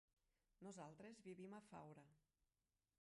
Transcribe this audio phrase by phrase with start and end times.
[0.67, 2.07] Nosaltres vivim a Faura.